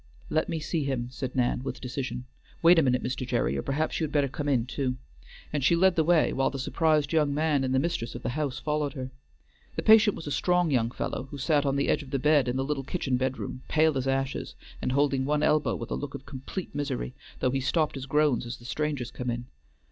[0.31, 2.25] "Let me see him," said Nan with decision.
[2.63, 3.23] "Wait a minute, Mr.
[3.23, 4.95] Gerry, or perhaps you had better come in too,"
[5.53, 8.29] and she led the way, while the surprised young man and the mistress of the
[8.29, 9.11] house followed her.
[9.75, 12.47] The patient was a strong young fellow, who sat on the edge of the bed
[12.47, 16.15] in the little kitchen bedroom, pale as ashes, and holding one elbow with a look
[16.15, 19.45] of complete misery, though he stopped his groans as the strangers came in.